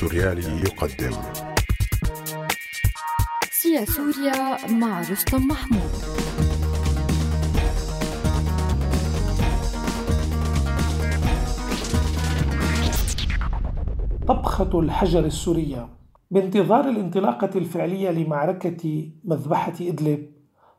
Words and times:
سوريالي 0.00 0.60
يقدم. 0.60 1.12
سيا 3.50 3.84
سوريا 3.84 4.66
مع 4.70 5.00
رستم 5.00 5.46
محمود. 5.46 5.90
طبخة 14.28 14.80
الحجر 14.80 15.24
السورية 15.24 15.88
بانتظار 16.30 16.88
الانطلاقة 16.88 17.50
الفعلية 17.54 18.10
لمعركة 18.10 19.10
مذبحة 19.24 19.74
إدلب 19.80 20.30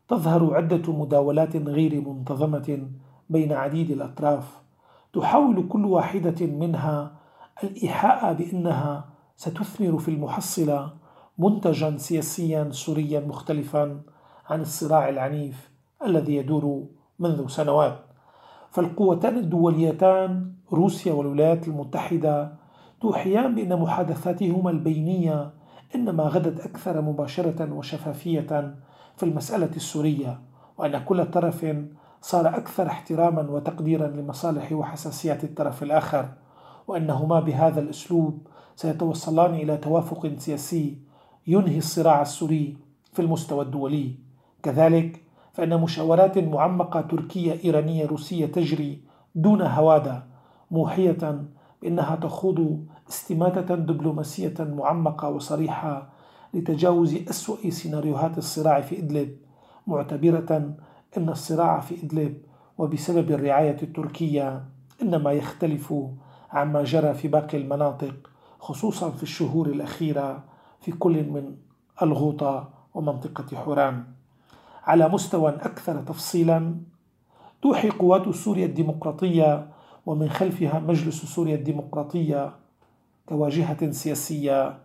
تظهر 0.07 0.55
عدة 0.55 0.93
مداولات 0.93 1.55
غير 1.55 2.01
منتظمة 2.01 2.87
بين 3.29 3.53
عديد 3.53 3.91
الأطراف 3.91 4.45
تحاول 5.13 5.67
كل 5.67 5.85
واحدة 5.85 6.45
منها 6.45 7.24
الإيحاء 7.63 8.33
بأنها 8.33 9.05
ستثمر 9.35 9.97
في 9.97 10.07
المحصلة 10.07 10.93
منتجا 11.37 11.97
سياسيا 11.97 12.69
سوريا 12.71 13.19
مختلفا 13.19 14.01
عن 14.49 14.61
الصراع 14.61 15.09
العنيف 15.09 15.69
الذي 16.05 16.35
يدور 16.35 16.85
منذ 17.19 17.47
سنوات. 17.47 17.99
فالقوتان 18.71 19.37
الدوليتان 19.37 20.53
روسيا 20.73 21.13
والولايات 21.13 21.67
المتحدة 21.67 22.53
توحيان 23.01 23.55
بأن 23.55 23.79
محادثاتهما 23.79 24.69
البينية 24.69 25.53
إنما 25.95 26.23
غدت 26.23 26.59
أكثر 26.59 27.01
مباشرة 27.01 27.73
وشفافية 27.73 28.75
في 29.17 29.23
المسألة 29.23 29.69
السورية 29.75 30.39
وأن 30.77 31.03
كل 31.03 31.25
طرف 31.25 31.75
صار 32.21 32.47
أكثر 32.47 32.87
احتراما 32.87 33.41
وتقديرا 33.41 34.07
لمصالح 34.07 34.71
وحساسيات 34.71 35.43
الطرف 35.43 35.83
الآخر. 35.83 36.29
وأنهما 36.87 37.39
بهذا 37.39 37.81
الأسلوب 37.81 38.47
سيتوصلان 38.75 39.53
إلى 39.53 39.77
توافق 39.77 40.31
سياسي 40.37 40.97
ينهي 41.47 41.77
الصراع 41.77 42.21
السوري 42.21 42.77
في 43.13 43.21
المستوى 43.21 43.65
الدولي. 43.65 44.15
كذلك 44.63 45.21
فإن 45.53 45.81
مشاورات 45.81 46.37
معمقة 46.37 47.01
تركية 47.01 47.59
إيرانية 47.63 48.05
روسية 48.05 48.45
تجري 48.45 48.99
دون 49.35 49.61
هوادة 49.61 50.23
موحية 50.71 51.43
بأنها 51.81 52.15
تخوض 52.15 52.85
استماتة 53.09 53.75
دبلوماسية 53.75 54.53
معمقة 54.59 55.29
وصريحة 55.29 56.09
لتجاوز 56.53 57.15
أسوأ 57.29 57.69
سيناريوهات 57.69 58.37
الصراع 58.37 58.81
في 58.81 58.99
إدلب 58.99 59.37
معتبرة 59.87 60.75
أن 61.17 61.29
الصراع 61.29 61.79
في 61.79 62.05
إدلب 62.05 62.37
وبسبب 62.77 63.31
الرعاية 63.31 63.77
التركية 63.83 64.63
إنما 65.01 65.31
يختلف 65.31 65.93
عما 66.55 66.83
جرى 66.83 67.13
في 67.13 67.27
باقي 67.27 67.57
المناطق 67.57 68.13
خصوصا 68.59 69.09
في 69.09 69.23
الشهور 69.23 69.67
الأخيرة 69.67 70.43
في 70.81 70.91
كل 70.91 71.23
من 71.23 71.55
الغوطة 72.01 72.69
ومنطقة 72.93 73.57
حوران. 73.57 74.03
على 74.83 75.09
مستوى 75.09 75.49
أكثر 75.49 76.01
تفصيلا 76.01 76.75
توحي 77.61 77.89
قوات 77.89 78.29
سوريا 78.29 78.65
الديمقراطية 78.65 79.67
ومن 80.05 80.29
خلفها 80.29 80.79
مجلس 80.79 81.25
سوريا 81.25 81.55
الديمقراطية 81.55 82.51
كواجهة 83.25 83.91
سياسية. 83.91 84.77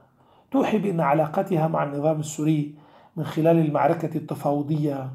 توحي 0.51 0.79
بأن 0.79 1.01
علاقاتها 1.01 1.69
مع 1.69 1.83
النظام 1.85 2.21
السوري 2.21 2.75
من 3.17 3.25
خلال 3.25 3.59
المعركة 3.59 4.17
التفاوضية 4.17 5.11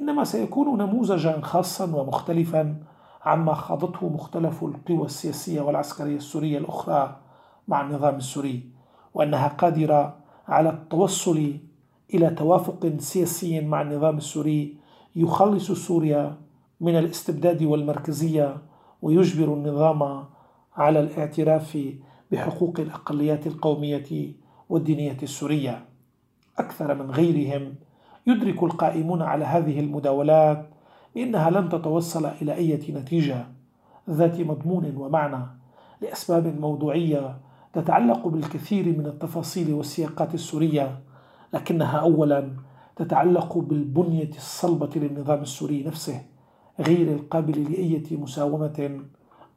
إنما 0.00 0.24
سيكون 0.24 0.78
نموذجا 0.78 1.40
خاصا 1.40 1.84
ومختلفا 1.84 2.76
عما 3.24 3.54
خاضته 3.54 4.08
مختلف 4.08 4.64
القوى 4.64 5.06
السياسية 5.06 5.60
والعسكرية 5.60 6.16
السورية 6.16 6.58
الأخرى 6.58 7.16
مع 7.68 7.80
النظام 7.80 8.14
السوري 8.14 8.62
وأنها 9.14 9.48
قادرة 9.48 10.16
على 10.48 10.70
التوصل 10.70 11.56
إلى 12.14 12.30
توافق 12.30 12.92
سياسي 12.98 13.60
مع 13.60 13.82
النظام 13.82 14.16
السوري 14.16 14.76
يخلص 15.16 15.72
سوريا 15.72 16.36
من 16.80 16.98
الاستبداد 16.98 17.62
والمركزية 17.62 18.56
ويجبر 19.02 19.54
النظام 19.54 20.24
على 20.76 21.00
الاعتراف 21.00 21.78
بحقوق 22.32 22.80
الأقليات 22.80 23.46
القومية 23.46 24.32
والدينية 24.68 25.16
السورية. 25.22 25.84
أكثر 26.58 26.94
من 26.94 27.10
غيرهم 27.10 27.74
يدرك 28.26 28.62
القائمون 28.62 29.22
على 29.22 29.44
هذه 29.44 29.80
المداولات 29.80 30.69
بأنها 31.14 31.50
لن 31.50 31.68
تتوصل 31.68 32.26
إلى 32.26 32.54
أي 32.54 32.76
نتيجة. 32.88 33.46
ذات 34.10 34.40
مضمون 34.40 34.96
ومعنى 34.96 35.46
لأسباب 36.00 36.60
موضوعية 36.60 37.36
تتعلق 37.72 38.28
بالكثير 38.28 38.98
من 38.98 39.06
التفاصيل 39.06 39.74
والسياقات 39.74 40.34
السورية 40.34 40.98
لكنها 41.54 41.98
أولا 41.98 42.50
تتعلق 42.96 43.58
بالبنية 43.58 44.30
الصلبة 44.30 44.90
للنظام 44.96 45.42
السوري 45.42 45.82
نفسه 45.82 46.22
غير 46.80 47.12
القابل 47.14 47.72
لأية 47.72 48.16
مساومة 48.16 49.00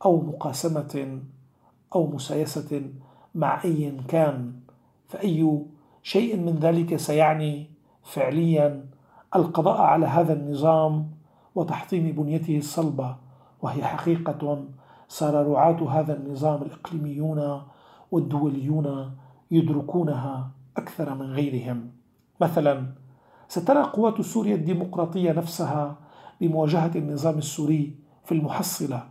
أو 0.06 0.22
مقاسمة 0.22 1.20
أو 1.96 2.08
مسايسة 2.08 2.81
مع 3.35 3.64
أي 3.64 3.97
كان. 4.08 4.53
فأي 5.08 5.59
شيء 6.03 6.38
من 6.38 6.56
ذلك 6.56 6.96
سيعني 6.96 7.70
فعليا 8.03 8.85
القضاء 9.35 9.81
على 9.81 10.06
هذا 10.06 10.34
النظام 10.34 11.12
وتحطيم 11.56 12.12
بنيته 12.12 12.58
الصلبة 12.58 13.16
وهي 13.62 13.84
حقيقة 13.84 14.66
صار 15.08 15.47
رعاة 15.47 15.90
هذا 15.90 16.18
النظام 16.18 16.62
الإقليميون 16.62 17.62
والدوليون 18.12 19.12
يدركونها 19.52 20.52
أكثر 20.78 21.16
من 21.16 21.25
غيرهم. 21.25 21.91
مثلا 22.41 22.86
سترى 23.47 23.84
قوات 23.84 24.22
سوريا 24.22 24.56
الديمقراطية 24.56 25.31
نفسها 25.31 25.96
بمواجهة 26.41 26.91
النظام 26.96 27.38
السوري 27.38 27.96
في 28.25 28.31
المحصلة 28.31 29.03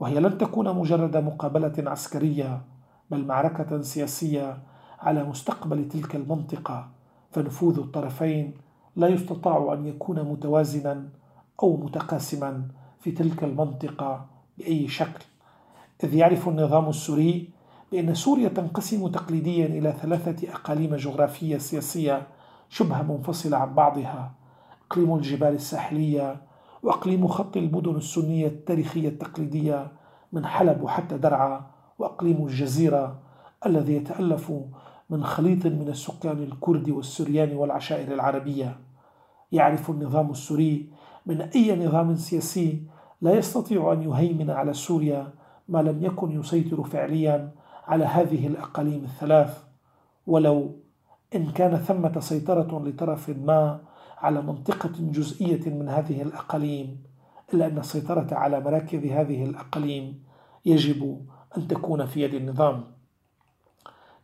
وهي 0.00 0.20
لن 0.20 0.38
تكون 0.38 0.76
مجرد 0.76 1.16
مقابلة 1.16 1.74
عسكرية 1.78 2.62
بل 3.10 3.26
معركة 3.26 3.82
سياسية 3.82 4.58
على 5.00 5.24
مستقبل 5.24 5.88
تلك 5.88 6.16
المنطقة 6.16 6.88
فنفوذ 7.30 7.78
الطرفين 7.78 8.54
لا 8.96 9.08
يستطاع 9.08 9.72
أن 9.72 9.86
يكون 9.86 10.22
متوازنا 10.22 11.08
أو 11.62 11.76
متقاسما 11.76 12.68
في 13.00 13.10
تلك 13.10 13.44
المنطقة 13.44 14.26
بأي 14.58 14.88
شكل. 14.88 15.24
إذ 16.04 16.14
يعرف 16.14 16.48
النظام 16.48 16.88
السوري 16.88 17.50
بأن 17.92 18.14
سوريا 18.14 18.48
تنقسم 18.48 19.08
تقليديا 19.08 19.66
إلى 19.66 19.94
ثلاثة 20.02 20.52
أقاليم 20.52 20.96
جغرافية 20.96 21.58
سياسية 21.58 22.26
شبه 22.68 23.02
منفصلة 23.02 23.56
عن 23.56 23.74
بعضها 23.74 24.32
إقليم 24.86 25.14
الجبال 25.14 25.54
الساحلية 25.54 26.40
وأقليم 26.82 27.26
خط 27.26 27.56
المدن 27.56 27.96
السنية 27.96 28.46
التاريخية 28.46 29.08
التقليدية 29.08 29.92
من 30.32 30.46
حلب 30.46 30.82
وحتى 30.82 31.18
درعا 31.18 31.66
وأقليم 31.98 32.46
الجزيرة 32.46 33.18
الذي 33.66 33.96
يتألف 33.96 34.52
من 35.10 35.24
خليط 35.24 35.66
من 35.66 35.88
السكان 35.88 36.38
الكرد 36.42 36.90
والسريان 36.90 37.56
والعشائر 37.56 38.14
العربية. 38.14 38.76
يعرف 39.52 39.90
النظام 39.90 40.30
السوري 40.30 40.90
من 41.26 41.40
أي 41.40 41.86
نظام 41.86 42.16
سياسي 42.16 42.82
لا 43.20 43.34
يستطيع 43.34 43.92
أن 43.92 44.02
يهيمن 44.02 44.50
على 44.50 44.72
سوريا 44.72 45.32
ما 45.68 45.82
لم 45.82 46.04
يكن 46.04 46.40
يسيطر 46.40 46.84
فعليا 46.84 47.52
على 47.86 48.04
هذه 48.04 48.46
الأقاليم 48.46 49.04
الثلاث. 49.04 49.64
ولو 50.26 50.76
إن 51.34 51.50
كان 51.50 51.76
ثمة 51.76 52.20
سيطرة 52.20 52.84
لطرف 52.84 53.30
ما 53.30 53.80
على 54.18 54.42
منطقة 54.42 54.92
جزئية 54.98 55.70
من 55.70 55.88
هذه 55.88 56.22
الأقاليم 56.22 57.02
إلا 57.54 57.66
أن 57.66 57.78
السيطرة 57.78 58.28
على 58.32 58.60
مراكز 58.60 59.04
هذه 59.04 59.44
الأقاليم 59.44 60.22
يجب 60.64 61.26
أن 61.56 61.68
تكون 61.68 62.06
في 62.06 62.22
يد 62.22 62.34
النظام. 62.34 62.84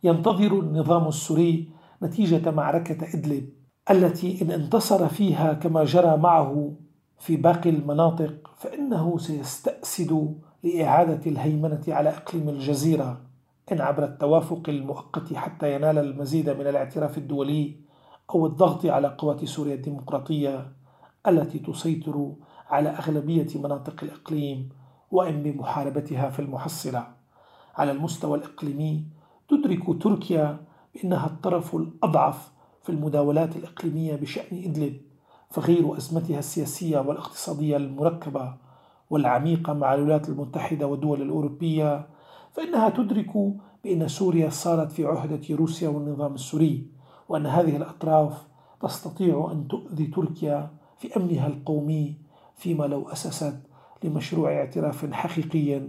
ينتظر 0.03 0.59
النظام 0.59 1.07
السوري 1.07 1.69
نتيجة 2.03 2.51
معركة 2.51 3.17
إدلب 3.17 3.49
التي 3.91 4.41
إن 4.41 4.51
انتصر 4.51 5.07
فيها 5.07 5.53
كما 5.53 5.83
جرى 5.83 6.17
معه 6.17 6.73
في 7.19 7.35
باقي 7.37 7.69
المناطق 7.69 8.51
فإنه 8.57 9.17
سيستأسد 9.17 10.35
لإعادة 10.63 11.31
الهيمنة 11.31 11.83
على 11.87 12.09
إقليم 12.09 12.49
الجزيرة. 12.49 13.21
إن 13.71 13.81
عبر 13.81 14.03
التوافق 14.03 14.61
المؤقت 14.67 15.33
حتى 15.33 15.75
ينال 15.75 15.97
المزيد 15.97 16.49
من 16.49 16.67
الاعتراف 16.67 17.17
الدولي 17.17 17.75
أو 18.35 18.45
الضغط 18.45 18.85
على 18.85 19.07
قوات 19.07 19.45
سوريا 19.45 19.75
الديمقراطية 19.75 20.71
التي 21.27 21.59
تسيطر 21.59 22.33
على 22.69 22.89
أغلبية 22.89 23.47
مناطق 23.55 24.03
الإقليم 24.03 24.69
وإن 25.11 25.43
بمحاربتها 25.43 26.29
في 26.29 26.39
المحصلة. 26.39 27.07
على 27.75 27.91
المستوى 27.91 28.37
الإقليمي 28.37 29.03
تدرك 29.49 30.03
تركيا 30.03 30.57
بأنها 30.95 31.25
الطرف 31.27 31.75
الأضعف 31.75 32.51
في 32.83 32.89
المداولات 32.89 33.55
الإقليمية 33.55 34.15
بشأن 34.15 34.63
إدلب. 34.63 35.01
فغير 35.49 35.97
أزمتها 35.97 36.39
السياسية 36.39 36.99
والاقتصادية 36.99 37.77
المركبة 37.77 38.53
والعميقة 39.09 39.73
مع 39.73 39.93
الولايات 39.93 40.29
المتحدة 40.29 40.87
والدول 40.87 41.21
الأوروبية 41.21 42.07
فإنها 42.53 42.89
تدرك 42.89 43.31
بأن 43.83 44.07
سوريا 44.07 44.49
صارت 44.49 44.91
في 44.91 45.05
عهدة 45.05 45.55
روسيا 45.55 45.89
والنظام 45.89 46.33
السوري 46.33 46.87
وأن 47.29 47.45
هذه 47.45 47.75
الأطراف 47.77 48.47
تستطيع 48.81 49.49
أن 49.51 49.67
تؤذي 49.67 50.05
تركيا 50.07 50.71
في 50.97 51.17
أمنها 51.17 51.47
القومي 51.47 52.15
فيما 52.55 52.85
لو 52.85 53.09
أسست 53.09 53.55
لمشروع 54.03 54.51
اعتراف 54.51 55.11
حقيقي 55.13 55.81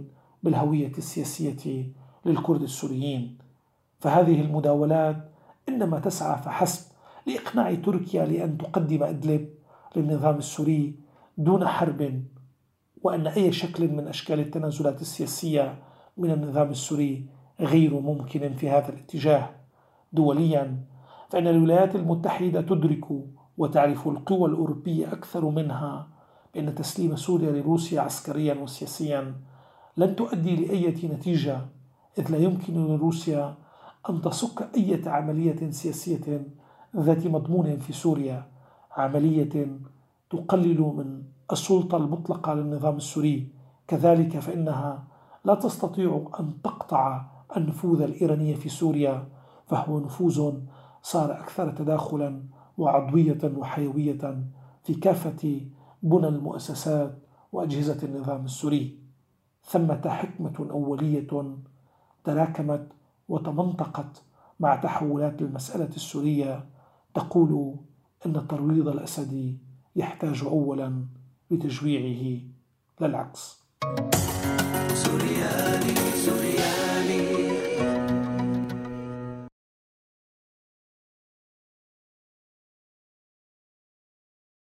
بالهوية 0.43 0.91
السياسية 0.97 1.85
للكرد 2.25 2.61
السوريين. 2.61 3.37
فهذه 3.99 4.41
المداولات 4.41 5.31
إنما 5.69 5.99
تسعى 5.99 6.41
فحسب 6.41 6.91
لإقناع 7.27 7.73
تركيا 7.73 8.25
لأن 8.25 8.57
تقدم 8.57 9.03
إدلب 9.03 9.49
للنظام 9.95 10.37
السوري 10.37 10.99
دون 11.37 11.67
حرب 11.67 12.23
وأن 13.03 13.27
أي 13.27 13.51
شكل 13.51 13.87
من 13.87 14.07
أشكال 14.07 14.39
التنازلات 14.39 15.01
السياسية 15.01 15.79
من 16.17 16.31
النظام 16.31 16.69
السوري 16.69 17.25
غير 17.59 17.99
ممكن 17.99 18.53
في 18.53 18.69
هذا 18.69 18.89
الاتجاه. 18.89 19.49
دوليا 20.13 20.83
فإن 21.29 21.47
الولايات 21.47 21.95
المتحدة 21.95 22.61
تدرك 22.61 23.05
وتعرف 23.57 24.07
القوى 24.07 24.49
الأوروبية 24.49 25.13
أكثر 25.13 25.49
منها 25.49 26.07
بأن 26.53 26.75
تسليم 26.75 27.15
سوريا 27.15 27.51
لروسيا 27.51 28.01
عسكريا 28.01 28.53
وسياسيا 28.53 29.35
لن 29.97 30.15
تؤدي 30.15 30.55
لأي 30.55 30.89
نتيجة 30.89 31.61
إذ 32.19 32.31
لا 32.31 32.37
يمكن 32.37 32.87
لروسيا 32.87 33.55
أن 34.09 34.21
تصك 34.21 34.69
أي 34.75 35.01
عملية 35.05 35.71
سياسية 35.71 36.45
ذات 36.99 37.27
مضمون 37.27 37.77
في 37.77 37.93
سوريا 37.93 38.45
عملية 38.91 39.67
تقلل 40.29 40.81
من 40.81 41.23
السلطة 41.51 41.97
المطلقة 41.97 42.53
للنظام 42.53 42.95
السوري. 42.95 43.51
كذلك 43.87 44.39
فإنها 44.39 45.03
لا 45.45 45.55
تستطيع 45.55 46.27
أن 46.39 46.61
تقطع 46.63 47.25
النفوذ 47.57 48.01
الإيراني 48.01 48.55
في 48.55 48.69
سوريا 48.69 49.27
فهو 49.67 49.99
نفوذ 49.99 50.53
صار 51.01 51.31
أكثر 51.31 51.71
تداخلا 51.71 52.43
وعضوية 52.77 53.37
وحيوية 53.57 54.43
في 54.83 54.93
كافة 54.93 55.61
بنى 56.03 56.27
المؤسسات 56.27 57.17
وأجهزة 57.51 57.97
النظام 58.03 58.45
السوري. 58.45 58.99
ثمة 59.63 60.09
حكمة 60.09 60.67
أولية 60.71 61.27
تراكمت 62.23 62.87
وتمنطقت 63.29 64.23
مع 64.59 64.75
تحولات 64.75 65.41
المسألة 65.41 65.89
السورية 65.95 66.65
تقول 67.17 67.75
أن 68.25 68.35
الترويض 68.35 68.87
الأسدي 68.87 69.57
يحتاج 69.95 70.43
أولا 70.43 71.05
لتجويعه 71.51 72.41
لا 72.99 73.07
العكس 73.07 73.57